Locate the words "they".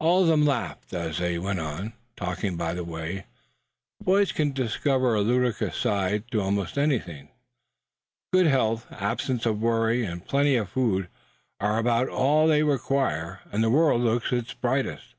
1.20-1.38, 12.48-12.64